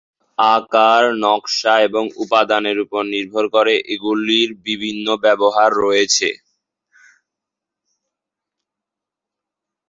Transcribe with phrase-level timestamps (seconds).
[0.37, 6.29] আকার, নকশা এবং উপাদানের উপর নির্ভর করে এগুলির বিভিন্ন ব্যবহার রয়েছে।